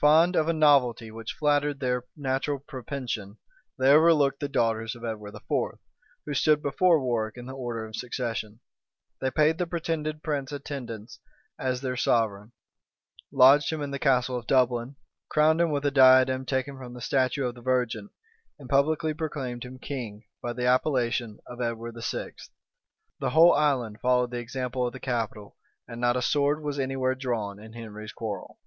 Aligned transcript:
Fond 0.00 0.34
of 0.34 0.48
a 0.48 0.52
novelty 0.52 1.12
which 1.12 1.34
flattered 1.34 1.78
their 1.78 2.02
natural 2.16 2.58
propension, 2.58 3.38
they 3.78 3.92
overlooked 3.92 4.40
the 4.40 4.48
daughters 4.48 4.96
of 4.96 5.04
Edward 5.04 5.32
IV., 5.36 5.78
who 6.26 6.34
stood 6.34 6.60
before 6.60 7.00
Warwick 7.00 7.36
in 7.36 7.46
the 7.46 7.54
order 7.54 7.86
of 7.86 7.94
succession; 7.94 8.58
they 9.20 9.30
paid 9.30 9.58
the 9.58 9.68
pretended 9.68 10.24
prince 10.24 10.50
attendance 10.50 11.20
as 11.56 11.80
their 11.82 11.96
sovereign, 11.96 12.50
lodged 13.30 13.70
him 13.72 13.80
in 13.80 13.92
the 13.92 14.00
Castle 14.00 14.36
of 14.36 14.48
Dublin, 14.48 14.96
crowned 15.28 15.60
him 15.60 15.70
with 15.70 15.86
a 15.86 15.92
diadem 15.92 16.44
taken 16.44 16.76
from 16.76 16.96
a 16.96 17.00
statue 17.00 17.44
of 17.46 17.54
the 17.54 17.62
Virgin, 17.62 18.10
and 18.58 18.68
publicly 18.68 19.14
proclaimed 19.14 19.64
him 19.64 19.78
king, 19.78 20.24
by 20.42 20.52
the 20.52 20.66
appellation 20.66 21.38
of 21.46 21.60
Edward 21.60 21.94
VI. 22.02 22.32
The 23.20 23.30
whole 23.30 23.52
island 23.54 24.00
followed 24.00 24.32
the 24.32 24.38
example 24.40 24.84
of 24.88 24.92
the 24.92 24.98
capital; 24.98 25.56
and 25.86 26.00
not 26.00 26.16
a 26.16 26.22
sword 26.22 26.60
was 26.60 26.80
any 26.80 26.96
where 26.96 27.14
drawn 27.14 27.60
in 27.60 27.74
Henry's 27.74 28.10
quarrel. 28.12 28.58